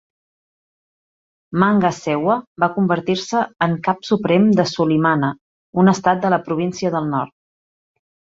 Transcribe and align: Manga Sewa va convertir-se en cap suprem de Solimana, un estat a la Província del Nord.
Manga 1.63 1.91
Sewa 1.97 2.37
va 2.63 2.69
convertir-se 2.77 3.43
en 3.67 3.75
cap 3.89 4.01
suprem 4.09 4.49
de 4.61 4.67
Solimana, 4.73 5.31
un 5.85 5.93
estat 5.95 6.27
a 6.27 6.33
la 6.37 6.41
Província 6.49 6.95
del 6.99 7.09
Nord. 7.13 7.37